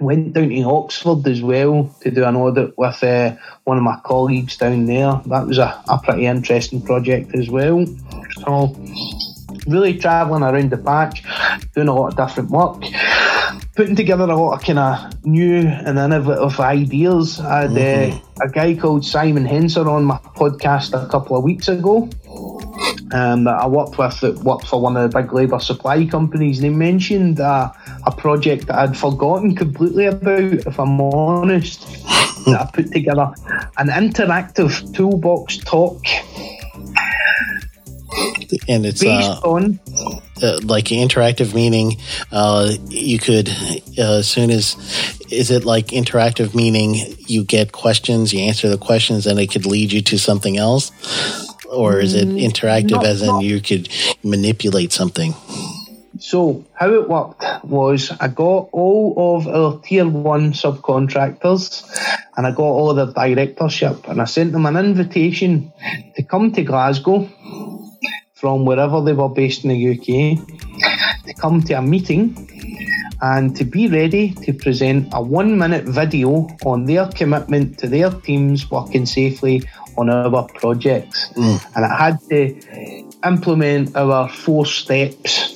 [0.00, 3.98] went down to Oxford as well to do an audit with uh, one of my
[4.04, 5.20] colleagues down there.
[5.26, 7.86] That was a, a pretty interesting project as well.
[8.40, 8.76] So,
[9.66, 11.22] really travelling around the patch,
[11.74, 12.82] doing a lot of different work
[13.76, 17.40] putting together a lot of kind of new and innovative ideas.
[17.40, 18.42] I had uh, mm-hmm.
[18.42, 22.08] uh, a guy called Simon Henser on my podcast a couple of weeks ago.
[23.12, 26.58] um, that I worked with that worked for one of the big labour supply companies.
[26.58, 27.72] And he mentioned uh,
[28.06, 31.82] a project that I'd forgotten completely about, if I'm honest,
[32.46, 33.32] that I put together
[33.78, 36.04] an interactive toolbox talk.
[38.68, 39.40] And it's uh,
[40.42, 41.96] uh, like interactive meaning
[42.32, 43.48] uh, you could
[43.98, 44.76] uh, as soon as
[45.30, 49.66] is it like interactive meaning you get questions you answer the questions and it could
[49.66, 50.90] lead you to something else?
[51.70, 53.88] Or is it interactive not- as in not- you could
[54.22, 55.34] manipulate something?
[56.20, 61.84] So, how it worked was I got all of our tier one subcontractors
[62.36, 65.72] and I got all of their directorship and I sent them an invitation
[66.16, 67.28] to come to Glasgow
[68.34, 70.46] from wherever they were based in the UK
[71.26, 72.50] to come to a meeting
[73.22, 78.10] and to be ready to present a one minute video on their commitment to their
[78.10, 79.62] teams working safely
[79.96, 81.30] on our projects.
[81.34, 81.76] Mm.
[81.76, 82.60] And I had to
[83.24, 85.54] implement our four steps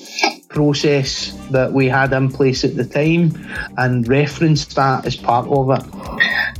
[0.48, 3.32] process that we had in place at the time
[3.76, 5.84] and reference that as part of it.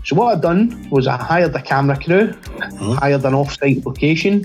[0.04, 2.96] So what I done was I hired a camera crew, mm.
[2.96, 4.44] hired an off-site location,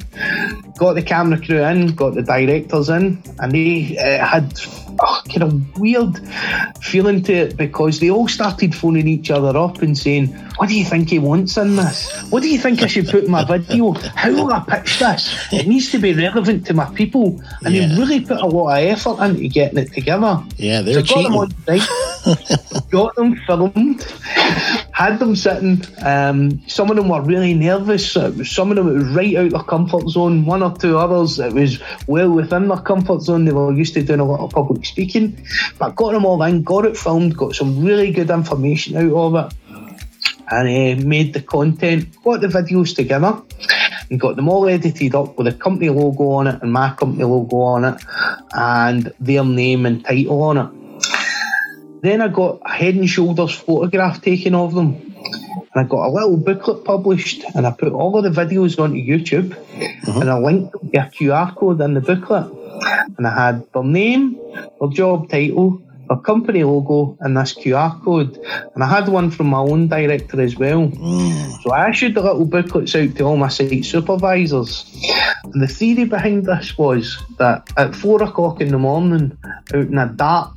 [0.78, 4.60] got the camera crew in, got the directors in, and they uh, had
[5.00, 6.20] a kind of weird
[6.82, 10.76] feeling to it because they all started phoning each other up and saying, "What do
[10.76, 12.12] you think he wants in this?
[12.30, 13.92] What do you think I should put in my video?
[13.94, 15.36] How will I pitch this?
[15.52, 17.88] It needs to be relevant to my people." And Yeah.
[17.88, 20.42] they really put a lot of effort into getting it together.
[20.58, 24.04] yeah they're got them on site, got them filmed,
[24.92, 25.84] had them sitting.
[26.04, 28.12] Um, some of them were really nervous.
[28.12, 30.46] Some of them it was right out of their comfort zone.
[30.46, 33.46] One or two others it was well within their comfort zone.
[33.46, 35.38] They were used to doing a lot of public speaking,
[35.80, 39.36] but got them all in, got it filmed, got some really good information out of
[39.36, 39.54] it.
[40.50, 43.42] And uh, made the content, got the videos together,
[44.10, 47.24] and got them all edited up with a company logo on it and my company
[47.24, 48.04] logo on it,
[48.54, 50.84] and their name and title on it.
[52.04, 55.14] Then I got a head and shoulders photograph taken of them.
[55.74, 58.98] And I got a little booklet published and I put all of the videos onto
[58.98, 59.56] YouTube
[60.20, 62.52] and I linked a QR code in the booklet.
[63.18, 64.38] And I had their name,
[64.80, 68.38] their job title, their company logo, and this QR code.
[68.74, 70.92] And I had one from my own director as well.
[71.64, 74.86] So I issued the little booklets out to all my site supervisors.
[75.44, 79.38] And the theory behind this was that at four o'clock in the morning,
[79.74, 80.56] out in a dark,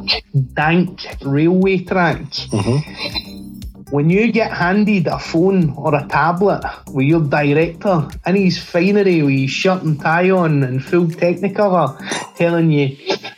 [0.55, 3.91] dank railway track, mm-hmm.
[3.91, 9.23] when you get handed a phone or a tablet with your director in his finery
[9.23, 11.97] with his shirt and tie on and full technicolor
[12.37, 12.97] telling you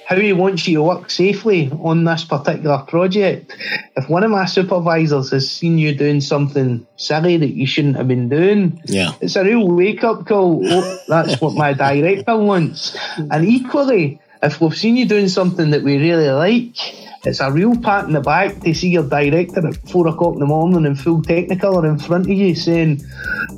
[0.08, 3.54] how he wants you to work safely on this particular project,
[3.94, 8.08] if one of my supervisors has seen you doing something silly that you shouldn't have
[8.08, 10.62] been doing, yeah it's a real wake up call.
[10.64, 12.96] Oh, that's what my director wants.
[13.18, 16.78] And equally, if we've seen you doing something that we really like,
[17.24, 20.40] it's a real pat in the back to see your director at four o'clock in
[20.40, 23.02] the morning in full technicolor in front of you saying,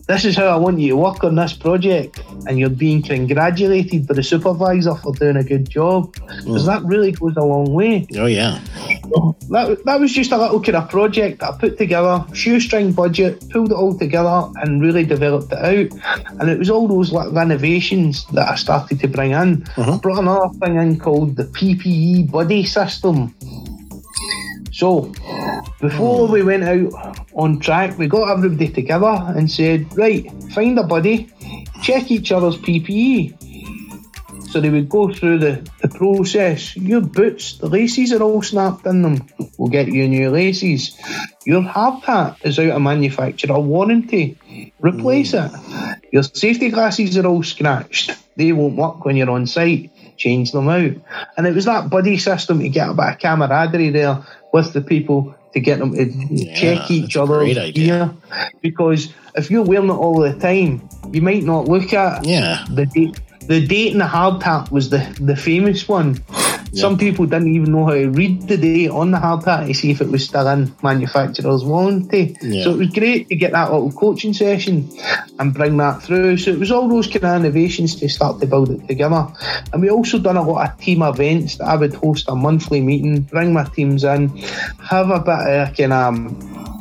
[0.06, 2.22] This is how I want you to work on this project.
[2.46, 6.12] And you're being congratulated by the supervisor for doing a good job.
[6.12, 6.66] Because hmm.
[6.66, 8.60] that really goes a long way oh yeah
[9.50, 13.48] that, that was just a little kind of project that I put together, shoestring budget,
[13.50, 16.30] pulled it all together and really developed it out.
[16.40, 19.64] And it was all those little innovations that I started to bring in.
[19.76, 23.34] I brought another thing in called the PPE buddy system.
[24.72, 25.12] So,
[25.80, 30.84] before we went out on track, we got everybody together and said, right, find a
[30.84, 31.30] buddy,
[31.82, 33.49] check each other's PPE.
[34.50, 36.76] So they would go through the, the process.
[36.76, 39.28] Your boots, the laces are all snapped in them.
[39.56, 40.98] We'll get you new laces.
[41.44, 43.48] Your hard hat is out of manufacture.
[43.48, 44.72] manufacturer warranty.
[44.80, 45.54] Replace mm.
[45.54, 46.04] it.
[46.12, 48.10] Your safety glasses are all scratched.
[48.36, 49.92] They won't work when you're on site.
[50.16, 50.96] Change them out.
[51.36, 54.80] And it was that buddy system to get a bit of camaraderie there with the
[54.80, 57.84] people to get them to check each other a other's great idea.
[57.84, 58.14] gear.
[58.60, 62.86] Because if you're wearing it all the time, you might not look at yeah the
[63.50, 66.22] the date and the hard hat was the the famous one.
[66.72, 69.74] Some people didn't even know how to read the date on the hard hat to
[69.74, 72.36] see if it was still in manufacturer's warranty.
[72.40, 72.62] Yeah.
[72.62, 74.88] So it was great to get that little coaching session
[75.40, 76.36] and bring that through.
[76.36, 79.26] So it was all those kind of innovations to start to build it together.
[79.72, 82.80] And we also done a lot of team events that I would host a monthly
[82.80, 84.28] meeting, bring my teams in,
[84.78, 86.79] have a bit of kind of um,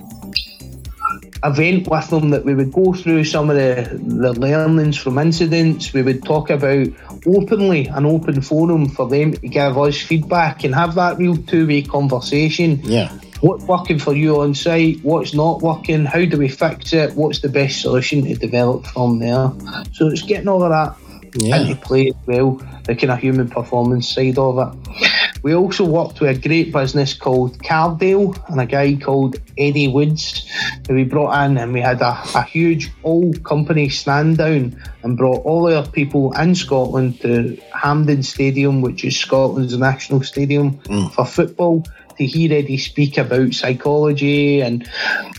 [1.43, 5.93] event with them that we would go through some of the, the learnings from incidents.
[5.93, 6.87] We would talk about
[7.25, 11.67] openly an open forum for them to give us feedback and have that real two
[11.67, 12.79] way conversation.
[12.83, 14.99] yeah What's working for you on site?
[15.01, 16.03] What's not working?
[16.03, 17.15] How do we fix it?
[17.15, 19.49] What's the best solution to develop from there?
[19.93, 20.97] So it's getting all of that
[21.37, 21.61] Yeah.
[21.61, 25.08] into play as well, the kind of human performance side of it.
[25.41, 30.49] We also worked with a great business called Cardale and a guy called Eddie Woods,
[30.87, 35.17] who we brought in, and we had a, a huge old company stand down and
[35.17, 41.11] brought all our people in Scotland to Hampden Stadium, which is Scotland's national stadium mm.
[41.13, 41.83] for football,
[42.17, 44.89] to hear Eddie speak about psychology and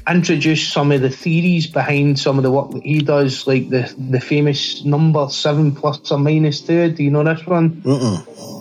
[0.09, 3.95] introduce some of the theories behind some of the work that he does, like the,
[3.99, 6.91] the famous number seven plus or minus two.
[6.91, 7.83] Do you know this one?
[7.83, 8.60] Mm-mm.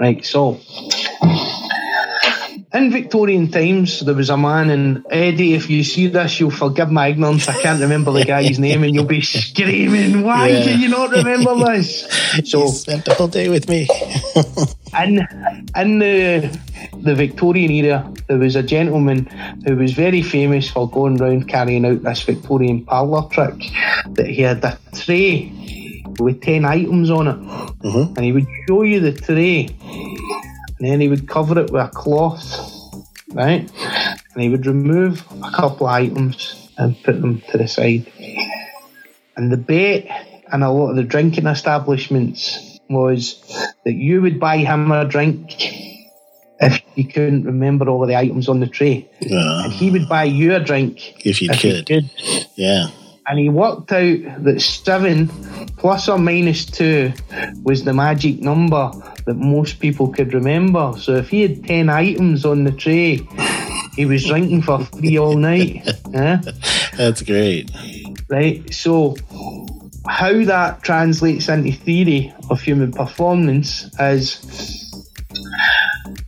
[0.00, 0.60] Right, so
[2.72, 6.90] in Victorian times, there was a man, and Eddie, if you see this, you'll forgive
[6.90, 7.48] my ignorance.
[7.48, 10.64] I can't remember the guy's name, and you'll be screaming, Why Yeah.
[10.64, 12.06] can you not remember this?
[12.44, 13.88] So, You spent the whole day with me.
[15.02, 15.26] in,
[15.74, 16.58] in the,
[17.02, 19.26] the Victorian era, there was a gentleman
[19.66, 23.54] who was very famous for going around carrying out this Victorian parlour trick
[24.10, 25.52] that he had a tray
[26.18, 27.38] with 10 items on it.
[27.84, 28.16] Mhm.
[28.16, 29.68] And he would show you the tray,
[30.78, 32.44] and then he would cover it with a cloth,
[33.32, 33.70] right?
[34.34, 38.06] And he would remove a couple of items and put them to the side.
[39.36, 40.08] And the bet
[40.50, 43.42] and a lot of the drinking establishments was
[43.84, 45.54] that you would buy him a drink
[46.60, 49.06] if you couldn't remember all of the items on the tray.
[49.20, 51.86] And he would buy you a drink if you if you could.
[51.86, 52.10] could.
[52.56, 52.88] Yeah.
[53.26, 55.30] And he worked out that seven
[55.78, 57.12] plus or minus two
[57.62, 58.90] was the magic number
[59.26, 60.94] that most people could remember.
[60.98, 63.26] So if he had 10 items on the tray,
[63.94, 65.86] he was drinking for free all night.
[66.10, 66.40] Yeah?
[66.96, 67.70] That's great.
[68.28, 68.72] right?
[68.72, 69.14] So,
[70.06, 74.40] how that translates into theory of human performance is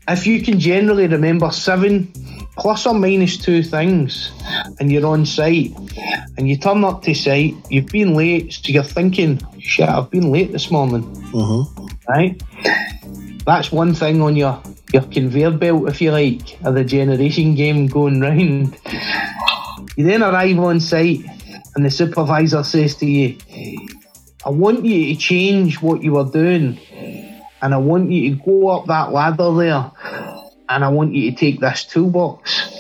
[0.07, 2.13] if you can generally remember seven
[2.61, 4.31] plus or minus two things
[4.79, 5.73] and you're on site
[6.37, 10.31] and you turn up to site, you've been late, so you're thinking, shit, I've been
[10.31, 11.87] late this morning, Mm-hmm.
[12.09, 12.43] right?
[13.47, 14.61] That's one thing on your,
[14.93, 18.77] your conveyor belt, if you like, of the generation game going round.
[19.97, 21.25] You then arrive on site
[21.75, 23.39] and the supervisor says to you,
[24.45, 26.79] I want you to change what you were doing
[27.63, 29.91] and I want you to go up that ladder there
[30.71, 32.71] and I want you to take this toolbox.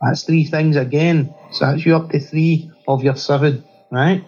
[0.00, 1.34] That's three things again.
[1.50, 4.24] So that's you up to three of your seven, right?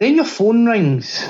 [0.00, 1.26] Then your phone rings.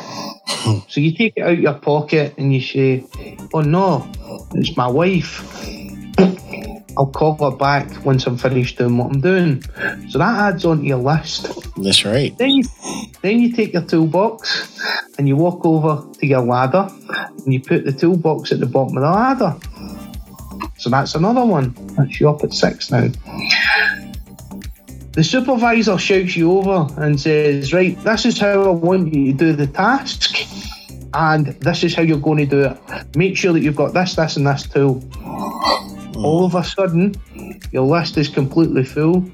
[0.89, 3.05] So you take it out of your pocket and you say,
[3.53, 4.11] Oh no,
[4.55, 5.74] it's my wife.
[6.97, 9.63] I'll call her back once I'm finished doing what I'm doing.
[10.09, 11.49] So that adds onto your list.
[11.77, 12.37] That's right.
[12.39, 12.65] Then you,
[13.23, 14.81] then you take your toolbox
[15.19, 16.89] and you walk over to your ladder
[17.45, 19.57] and you put the toolbox at the bottom of the ladder.
[20.77, 21.75] So that's another one.
[21.97, 23.09] That's you up at six now.
[25.13, 29.39] The supervisor shouts you over and says, Right, this is how I want you to
[29.39, 30.37] do the task,
[31.15, 33.17] and this is how you're going to do it.
[33.17, 35.05] Make sure that you've got this, this, and this tool.
[36.17, 37.15] All of a sudden,
[37.73, 39.25] your list is completely full.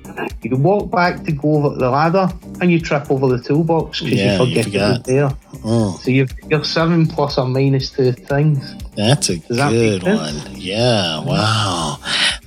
[0.43, 2.29] You walk back to go over the ladder
[2.61, 5.29] and you trip over the toolbox because Yeah, you you forget it there.
[5.63, 8.75] Mm, So you've your seven plus or minus two things.
[8.97, 10.35] that's a that good make one.
[10.57, 11.21] Yeah.
[11.25, 11.99] Wow.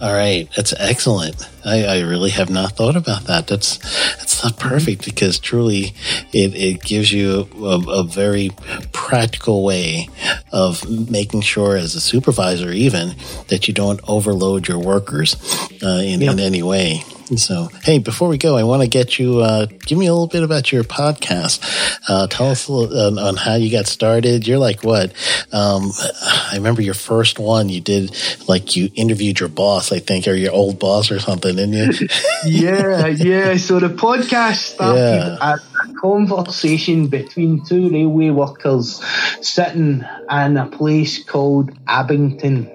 [0.03, 0.49] All right.
[0.53, 1.49] That's excellent.
[1.63, 3.47] I, I really have not thought about that.
[3.47, 3.77] That's
[4.17, 5.93] that's not perfect because truly
[6.33, 8.49] it, it gives you a, a very
[8.91, 10.09] practical way
[10.51, 13.15] of making sure as a supervisor even
[13.47, 15.37] that you don't overload your workers
[15.81, 17.01] uh, in, in any way.
[17.37, 20.27] So, hey, before we go, I want to get you, uh, give me a little
[20.27, 21.59] bit about your podcast.
[22.07, 24.45] Uh, tell us a little, on, on how you got started.
[24.47, 25.11] You're like, what?
[25.51, 28.15] Um, I remember your first one you did,
[28.47, 32.07] like you interviewed your boss, I think, or your old boss or something, didn't you?
[32.45, 33.55] yeah, yeah.
[33.57, 35.37] So the podcast started Yeah.
[35.53, 35.55] a,
[35.89, 39.01] a conversation between two railway workers
[39.41, 42.69] sitting in a place called Abington,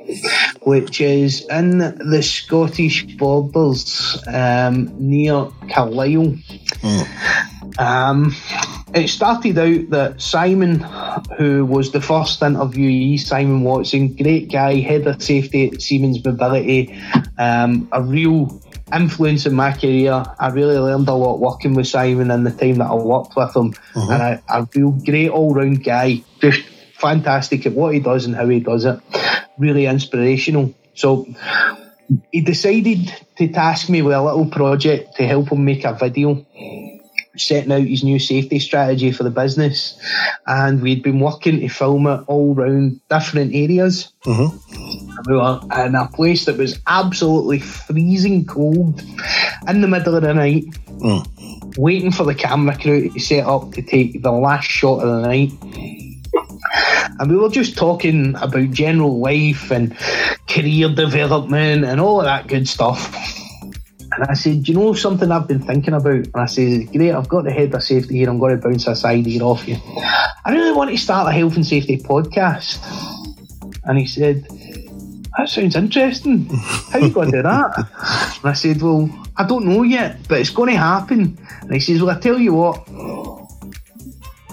[0.68, 6.36] which is in the Scottish borders um, near Carlisle.
[7.78, 8.34] Um,
[8.94, 10.80] it started out that Simon,
[11.38, 17.00] who was the first interviewee, Simon Watson, great guy, head of safety at Siemens Mobility,
[17.38, 18.60] um, a real
[18.92, 20.22] influence in my career.
[20.38, 23.56] I really learned a lot working with Simon in the time that I worked with
[23.56, 26.60] him, and a, a real great all round guy, just
[26.98, 29.00] fantastic at what he does and how he does it.
[29.58, 30.74] Really inspirational.
[30.94, 31.26] So
[32.32, 36.46] he decided to task me with a little project to help him make a video
[37.36, 39.96] setting out his new safety strategy for the business.
[40.46, 44.12] And we'd been working to film it all round different areas.
[44.24, 45.30] Mm-hmm.
[45.30, 49.02] We were in a place that was absolutely freezing cold
[49.68, 50.64] in the middle of the night.
[50.98, 51.78] Mm.
[51.78, 55.28] waiting for the camera crew to set up to take the last shot of the
[55.28, 55.52] night.
[57.18, 59.96] And we were just talking about general life and
[60.48, 63.14] career development and all of that good stuff.
[64.12, 66.14] And I said, you know something I've been thinking about?
[66.14, 68.28] And I said, Great, I've got the head of safety here.
[68.28, 69.76] I'm going to bounce this idea off you.
[70.44, 72.78] I really want to start a health and safety podcast.
[73.84, 74.46] And he said,
[75.36, 76.46] That sounds interesting.
[76.90, 77.76] How you going to do that?
[78.42, 81.38] And I said, Well, I don't know yet, but it's going to happen.
[81.60, 82.88] And he says, Well, I tell you what,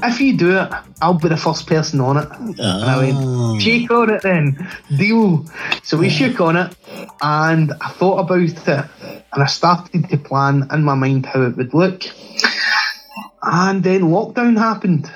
[0.08, 2.30] if you do it, I'll be the first person on it.
[2.32, 3.52] And I Oh.
[3.52, 5.46] went, shake on it then, deal.
[5.84, 6.76] So we shook on it,
[7.22, 11.58] and I thought about it, and I started to plan in my mind how it
[11.58, 12.04] would look.
[13.42, 15.10] And then lockdown happened,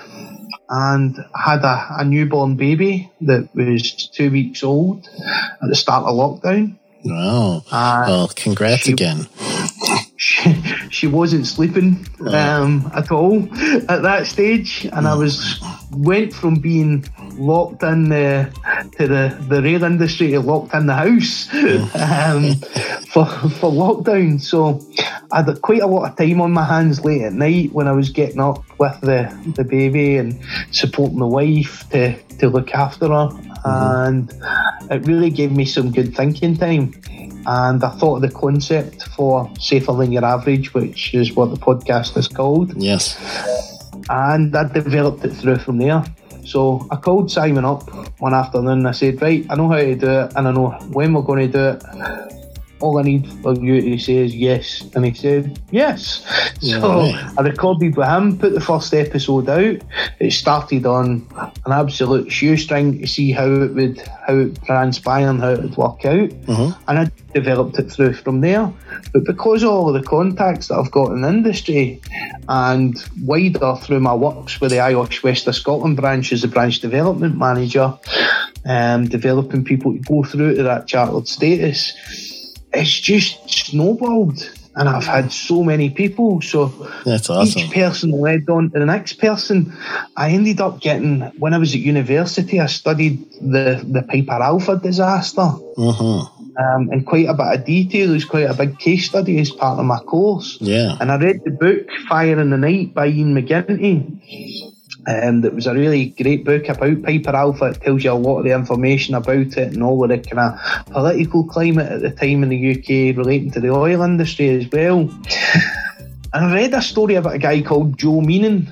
[0.70, 5.10] and I had a, a newborn baby that was two weeks old
[5.62, 6.76] at the start of lockdown.
[7.04, 7.64] Wow.
[7.72, 9.28] Uh, well, congrats she- again.
[10.40, 10.54] She,
[10.90, 13.44] she wasn't sleeping um, at all
[13.90, 15.62] at that stage, and I was
[15.92, 18.52] went from being locked in the
[18.98, 22.56] to the the rail industry to locked in the house um,
[23.08, 24.42] for for lockdown.
[24.42, 24.82] So
[25.32, 27.92] I had quite a lot of time on my hands late at night when I
[27.92, 30.40] was getting up with the the baby and
[30.72, 33.30] supporting the wife to to look after her,
[33.66, 34.32] and
[34.90, 36.94] it really gave me some good thinking time
[37.52, 41.58] and I thought of the concept for Safer Than Your Average, which is what the
[41.58, 43.18] podcast is called, Yes.
[44.08, 46.04] and I developed it through from there.
[46.45, 47.84] So I called Simon up
[48.20, 50.70] one afternoon and I said, Right, I know how to do it and I know
[50.91, 52.39] when we're going to do it.
[52.82, 54.84] All I need for you to say is yes.
[54.96, 56.26] And he said, Yes.
[56.62, 57.02] Yeah, so.
[57.38, 59.82] I recorded with him, put the first episode out.
[60.20, 61.28] It started on
[61.66, 65.78] an absolute shoestring to see how it would how it transpire and how it would
[65.78, 66.30] work out.
[66.30, 66.76] Mhm.
[66.88, 68.72] And I developed it through from there.
[69.14, 72.02] But because of all of the contacts that I've got in the industry
[72.48, 76.80] and wider through my works with the IOSH West of Scotland branch as a branch
[76.80, 77.94] development manager,
[78.66, 81.94] um, developing people to go through to that chartered status,
[82.74, 84.49] it's just snowballed.
[84.76, 86.41] And I've had so many people.
[86.41, 86.67] So
[87.03, 87.63] That's awesome.
[87.63, 89.76] each person led on to the next person.
[90.15, 92.61] I ended up getting when I was at university.
[92.61, 98.09] I studied the the Piper Alpha disaster hmm um, in quite a bit of detail.
[98.09, 100.57] It was quite a big case study as part of my course.
[100.59, 100.97] Yeah.
[100.99, 104.74] And I read the book Fire in the Night by Ian McGinty.
[105.08, 107.66] Um, that was a really great book about Piper Alpha.
[107.66, 110.39] It tells you a lot of the information about it and all of the kind
[110.39, 114.70] of political climate at the time in the UK relating to the oil industry as
[114.72, 115.10] well.
[116.32, 118.72] And I read a story about a guy called Joe Meenan.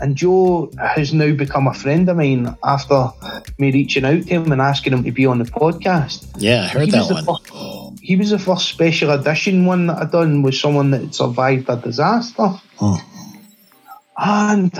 [0.00, 3.08] And Joe has now become a friend of mine after
[3.58, 6.28] me reaching out to him and asking him to be on the podcast.
[6.38, 7.24] Yeah, I heard He that one.
[7.24, 11.14] first- he was the first special edition one that I done with someone that had
[11.16, 12.50] survived a disaster.
[12.78, 12.94] Hmm.
[14.16, 14.72] And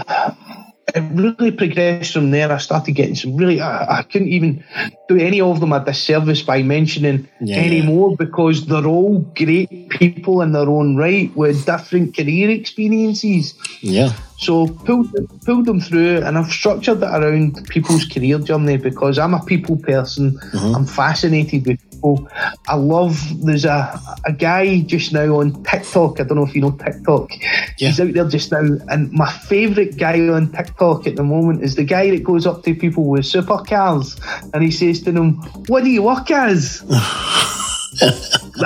[0.94, 2.50] it really progressed from there.
[2.52, 4.64] I started getting some really, I, I couldn't even
[5.08, 8.14] do any of them a disservice by mentioning Yeah, any yeah.
[8.18, 13.54] because they're all great people in their own right with different career experiences.
[13.80, 14.12] Yeah.
[14.38, 15.14] So pulled
[15.46, 19.76] pulled them through, and I've structured it around people's career journey because I'm a people
[19.76, 20.32] person.
[20.32, 20.74] Mm-hmm.
[20.74, 22.28] I'm fascinated with people.
[22.68, 23.20] I love.
[23.44, 26.20] There's a a guy just now on TikTok.
[26.20, 27.32] I don't know if you know TikTok.
[27.78, 27.88] Yeah.
[27.88, 31.76] He's out there just now, and my favourite guy on TikTok at the moment is
[31.76, 34.18] the guy that goes up to people with supercars
[34.52, 35.34] and he says to them,
[35.68, 36.84] "What do you work as?"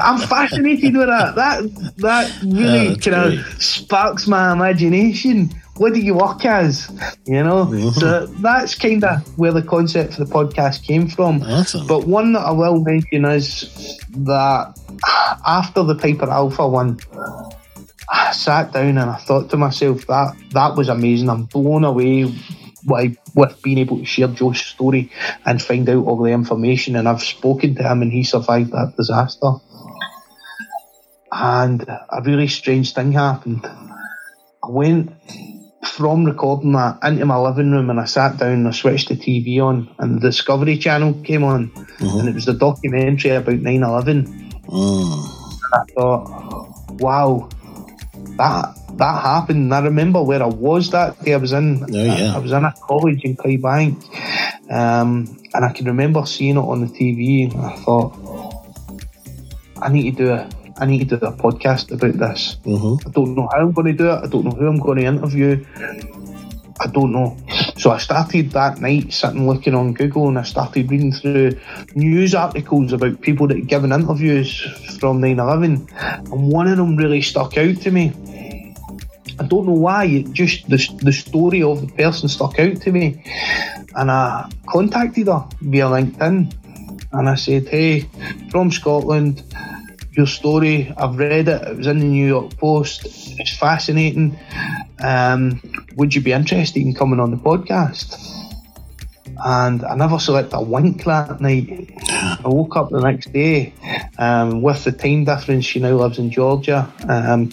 [0.00, 1.34] I'm fascinated with that.
[1.34, 5.50] That that really kind of sparks my imagination.
[5.78, 6.88] What do you work as?
[7.26, 7.90] You know, Mm-hmm.
[8.00, 11.42] so that's kind of where the concept for the podcast came from.
[11.42, 11.86] Awesome.
[11.86, 14.74] But one that I will mention is that
[15.46, 16.98] after the Piper Alpha one,
[18.10, 21.28] I sat down and I thought to myself that that was amazing.
[21.28, 22.32] I'm blown away
[22.84, 25.10] by, with being able to share Joe's story
[25.44, 26.96] and find out all the information.
[26.96, 29.52] And I've spoken to him and he survived that disaster.
[31.32, 33.66] And a really strange thing happened.
[33.66, 35.12] I went
[35.88, 39.16] from recording that into my living room and I sat down and I switched the
[39.16, 41.70] TV on and the Discovery Channel came on
[42.00, 44.24] and it was a documentary about 9 11.
[44.66, 45.36] Mm.
[45.72, 47.48] I thought, wow,
[48.36, 49.64] that that happened.
[49.64, 51.34] And I remember where I was that day.
[51.34, 52.34] I was in, Oh, yeah.
[52.34, 54.02] I was in a college in Clydebank,
[54.70, 57.52] um, and I can remember seeing it on the TV.
[57.52, 58.14] And I thought,
[59.82, 60.48] I need to do a,
[60.78, 62.56] I need to do a podcast about this.
[62.64, 64.24] hmm I don't know how I'm going to do it.
[64.24, 65.64] I don't know who I'm going to interview.
[66.78, 67.36] I don't know.
[67.78, 71.58] So I started that night sitting looking on Google and I started reading through
[71.94, 74.60] news articles about people that had given interviews
[75.00, 75.88] from 9 11.
[75.96, 78.12] And one of them really stuck out to me.
[79.38, 80.04] I don't know why.
[80.06, 83.22] It just the the story of the person stuck out to me,
[83.94, 86.54] and I contacted her via LinkedIn,
[87.12, 88.08] and I said, "Hey,
[88.50, 89.42] from Scotland."
[90.16, 91.62] Your story, I've read it.
[91.62, 93.06] It was in the New York Post.
[93.38, 94.38] It's fascinating.
[95.02, 95.60] Um,
[95.96, 98.36] would you be interested in coming on the podcast?
[99.44, 101.90] and I never slept a wink that night.
[102.08, 103.74] I woke up the next day
[104.18, 105.64] um, with the time difference.
[105.64, 106.90] She now lives in Georgia.
[107.08, 107.50] Um,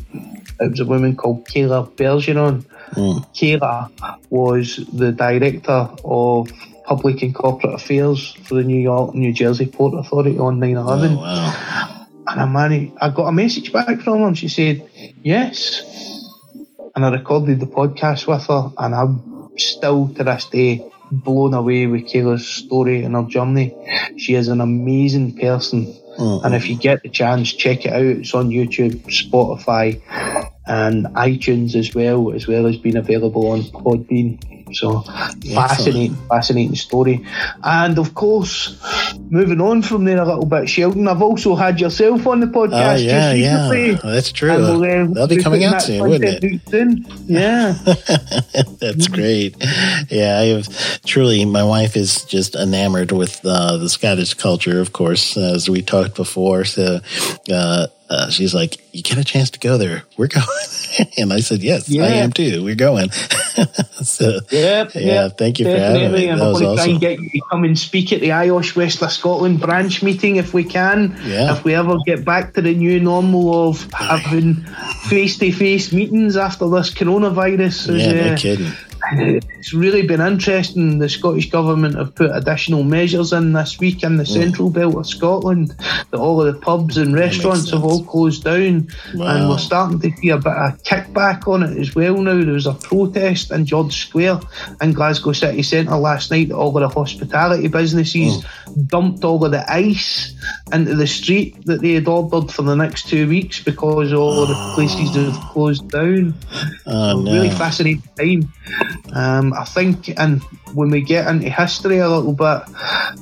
[0.59, 2.65] it was a woman called Kayla Bergeron.
[2.91, 3.25] Mm.
[3.33, 6.51] Kayla was the director of
[6.85, 11.11] public and corporate affairs for the New York New Jersey Port Authority on 9 11.
[11.11, 12.02] Oh, wow.
[12.27, 14.89] And I, managed, I got a message back from her and she said,
[15.23, 15.81] Yes.
[16.95, 21.87] And I recorded the podcast with her, and I'm still to this day blown away
[21.87, 23.75] with Kayla's story and her journey.
[24.17, 25.85] She is an amazing person.
[26.17, 26.45] Mm-hmm.
[26.45, 28.03] And if you get the chance, check it out.
[28.03, 30.01] It's on YouTube, Spotify,
[30.65, 34.62] and iTunes as well, as well as being available on Podbean.
[34.73, 35.01] So
[35.53, 37.25] fascinating, fascinating story.
[37.63, 38.79] And of course,
[39.29, 42.95] moving on from there a little bit, Sheldon, I've also had yourself on the podcast.
[42.95, 44.49] Uh, yeah, yeah, that's true.
[44.49, 46.61] We'll, uh, They'll be coming out soon, wouldn't it?
[46.69, 47.05] Soon.
[47.25, 47.73] Yeah,
[48.79, 49.55] that's great.
[50.09, 51.45] Yeah, I have truly.
[51.45, 56.15] My wife is just enamored with uh, the Scottish culture, of course, as we talked
[56.15, 56.65] before.
[56.65, 56.99] So.
[57.51, 60.03] Uh, uh, she's like, "You get a chance to go there.
[60.17, 60.45] We're going."
[61.17, 62.03] and I said, "Yes, yeah.
[62.03, 62.63] I am too.
[62.63, 63.09] We're going."
[64.03, 65.99] so, yeah, yeah, Thank you definitely.
[65.99, 66.27] for having me.
[66.27, 66.75] And that was awesome.
[66.75, 70.03] try and get you to come and speak at the IOSH West of Scotland branch
[70.03, 71.17] meeting if we can.
[71.25, 71.53] Yeah.
[71.53, 74.55] If we ever get back to the new normal of having
[75.09, 77.97] face to face meetings after this coronavirus.
[77.97, 78.71] Yeah, no uh, kidding
[79.11, 80.99] it's really been interesting.
[80.99, 84.27] The Scottish Government have put additional measures in this week in the mm.
[84.27, 85.75] central belt of Scotland
[86.11, 88.87] that all of the pubs and restaurants have all closed down.
[89.13, 89.27] Wow.
[89.27, 92.43] And we're starting to see a bit of kickback on it as well now.
[92.43, 94.39] There was a protest in George Square
[94.81, 98.87] in Glasgow City Centre last night that all of the hospitality businesses mm.
[98.87, 100.33] dumped all of the ice
[100.71, 104.55] into the street that they had ordered for the next two weeks because all the
[104.75, 106.33] places have closed down.
[106.85, 107.33] Oh, so no.
[107.33, 108.53] Really fascinating time.
[109.13, 110.41] Um, I think, and
[110.73, 112.63] when we get into history a little bit,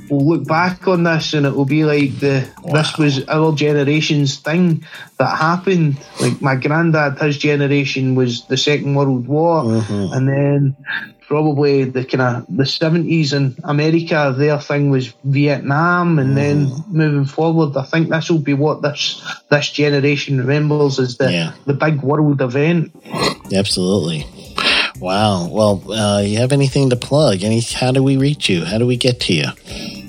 [0.09, 2.73] we'll look back on this and it will be like the wow.
[2.73, 4.85] this was our generation's thing
[5.21, 5.97] that happened.
[6.19, 10.13] Like my granddad, his generation was the Second World War, mm-hmm.
[10.13, 10.75] and then
[11.27, 16.35] probably the kind of the 70s in America, their thing was Vietnam, and mm.
[16.35, 21.31] then moving forward, I think this will be what this this generation remembers as the
[21.31, 21.53] yeah.
[21.65, 22.91] the big world event.
[23.53, 24.25] Absolutely.
[24.99, 25.47] Wow.
[25.49, 27.43] Well, uh, you have anything to plug?
[27.43, 27.61] Any?
[27.61, 28.65] How do we reach you?
[28.65, 30.00] How do we get to you?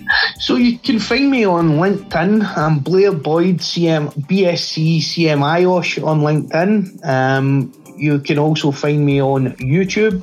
[0.42, 2.56] So you can find me on LinkedIn.
[2.56, 7.06] I'm Blair Boyd, CM BSc CMIOSH on LinkedIn.
[7.06, 10.20] Um, you can also find me on YouTube,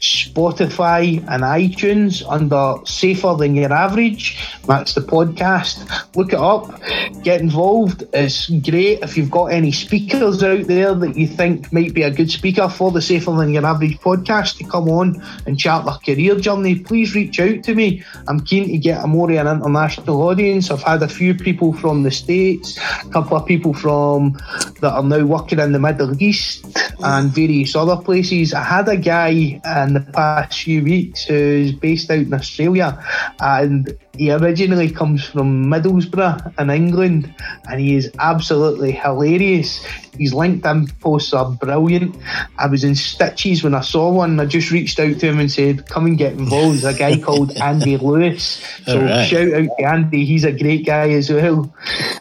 [0.00, 4.38] Spotify, and iTunes under Safer Than Your Average.
[4.66, 5.86] That's the podcast.
[6.16, 6.80] Look it up,
[7.22, 8.04] get involved.
[8.12, 9.00] It's great.
[9.02, 12.68] If you've got any speakers out there that you think might be a good speaker
[12.68, 16.78] for the Safer Than Your Average podcast to come on and chat their career journey,
[16.78, 18.02] please reach out to me.
[18.28, 20.70] I'm keen to get a more an international audience.
[20.70, 24.38] I've had a few people from the States, a couple of people from
[24.80, 26.64] that are now working in the Middle East.
[27.02, 28.54] And and various other places.
[28.54, 33.04] I had a guy in the past few weeks who's based out in Australia
[33.40, 37.34] and he originally comes from Middlesbrough in England
[37.68, 39.84] and he is absolutely hilarious.
[40.18, 42.16] His LinkedIn posts are brilliant.
[42.58, 44.38] I was in stitches when I saw one.
[44.38, 46.82] I just reached out to him and said, Come and get involved.
[46.82, 48.62] There's a guy called Andy Lewis.
[48.84, 49.24] So right.
[49.26, 50.24] shout out to Andy.
[50.26, 51.74] He's a great guy as well.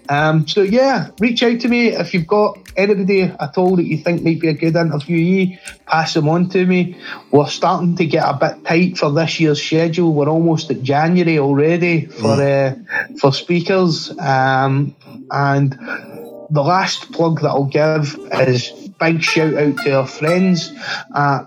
[0.10, 3.97] Um, so yeah, reach out to me if you've got anybody at all that you
[3.97, 5.60] think might be a good interviewee.
[5.86, 6.97] Pass them on to me.
[7.32, 10.14] We're starting to get a bit tight for this year's schedule.
[10.14, 12.84] We're almost at January already for mm.
[13.14, 14.12] uh, for speakers.
[14.18, 14.95] Um,
[15.30, 15.74] and
[16.49, 20.74] the last plug that I'll give is big shout out to our friends
[21.16, 21.45] at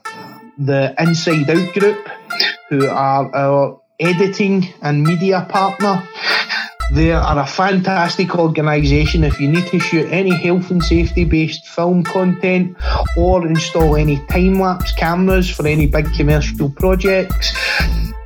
[0.57, 2.09] the Inside Out Group,
[2.69, 6.09] who are our editing and media partner.
[6.93, 9.25] They are a fantastic organisation.
[9.25, 12.77] If you need to shoot any health and safety based film content
[13.17, 17.57] or install any time lapse cameras for any big commercial projects,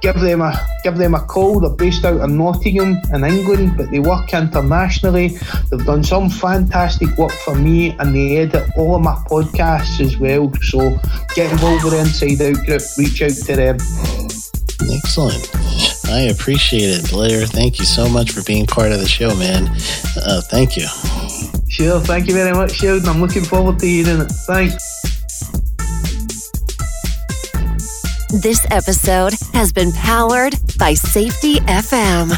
[0.03, 1.61] give them a give them a call.
[1.61, 5.29] They're based out in Nottingham in England, but they work internationally.
[5.71, 10.19] They've done some fantastic work for me, and they edit all of my podcasts as
[10.19, 10.53] well.
[10.62, 10.99] So
[11.37, 12.83] get involved with the Inside Out Group.
[12.99, 13.77] Reach out to them.
[14.93, 15.95] Excellent.
[16.17, 17.45] I appreciate it, Blair.
[17.45, 19.67] Thank you so much for being part of the show, man.
[20.17, 20.87] Uh, thank you.
[21.69, 22.01] Sure.
[22.01, 23.07] Thank you very much, Sheldon.
[23.07, 24.33] I'm looking forward to hearing it.
[24.47, 24.83] Thanks.
[28.31, 32.33] This episode has been powered by Safety FM.